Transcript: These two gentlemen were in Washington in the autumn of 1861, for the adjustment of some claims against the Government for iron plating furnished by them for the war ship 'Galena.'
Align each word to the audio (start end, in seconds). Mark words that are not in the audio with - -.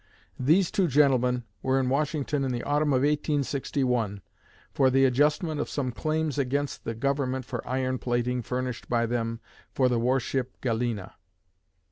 These 0.39 0.71
two 0.71 0.87
gentlemen 0.87 1.43
were 1.61 1.79
in 1.79 1.87
Washington 1.87 2.43
in 2.43 2.51
the 2.51 2.63
autumn 2.63 2.89
of 2.89 3.01
1861, 3.01 4.23
for 4.73 4.89
the 4.89 5.05
adjustment 5.05 5.61
of 5.61 5.69
some 5.69 5.91
claims 5.91 6.39
against 6.39 6.85
the 6.85 6.95
Government 6.95 7.45
for 7.45 7.61
iron 7.67 7.99
plating 7.99 8.41
furnished 8.41 8.89
by 8.89 9.05
them 9.05 9.41
for 9.75 9.89
the 9.89 9.99
war 9.99 10.19
ship 10.19 10.59
'Galena.' 10.59 11.13